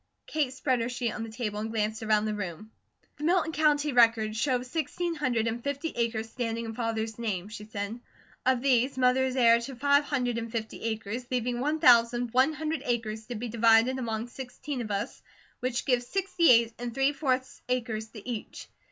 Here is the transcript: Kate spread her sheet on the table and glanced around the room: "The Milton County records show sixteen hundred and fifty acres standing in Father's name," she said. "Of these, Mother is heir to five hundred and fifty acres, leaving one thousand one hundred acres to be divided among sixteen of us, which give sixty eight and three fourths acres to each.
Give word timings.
Kate 0.25 0.51
spread 0.51 0.79
her 0.81 0.89
sheet 0.89 1.11
on 1.11 1.21
the 1.21 1.29
table 1.29 1.59
and 1.59 1.69
glanced 1.69 2.01
around 2.01 2.25
the 2.25 2.33
room: 2.33 2.71
"The 3.19 3.23
Milton 3.23 3.51
County 3.51 3.93
records 3.93 4.35
show 4.35 4.63
sixteen 4.63 5.13
hundred 5.13 5.45
and 5.45 5.63
fifty 5.63 5.89
acres 5.91 6.27
standing 6.27 6.65
in 6.65 6.73
Father's 6.73 7.19
name," 7.19 7.49
she 7.49 7.65
said. 7.65 7.99
"Of 8.43 8.63
these, 8.63 8.97
Mother 8.97 9.23
is 9.25 9.35
heir 9.35 9.59
to 9.59 9.75
five 9.75 10.05
hundred 10.05 10.39
and 10.39 10.51
fifty 10.51 10.81
acres, 10.81 11.27
leaving 11.29 11.59
one 11.59 11.79
thousand 11.79 12.33
one 12.33 12.53
hundred 12.53 12.81
acres 12.83 13.27
to 13.27 13.35
be 13.35 13.47
divided 13.47 13.99
among 13.99 14.25
sixteen 14.29 14.81
of 14.81 14.89
us, 14.89 15.21
which 15.59 15.85
give 15.85 16.01
sixty 16.01 16.49
eight 16.49 16.73
and 16.79 16.95
three 16.95 17.13
fourths 17.13 17.61
acres 17.69 18.07
to 18.07 18.27
each. 18.27 18.67